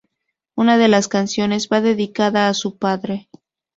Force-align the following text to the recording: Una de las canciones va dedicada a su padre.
Una 0.55 0.77
de 0.79 0.87
las 0.87 1.07
canciones 1.07 1.69
va 1.71 1.79
dedicada 1.79 2.49
a 2.49 2.55
su 2.55 2.79
padre. 2.79 3.29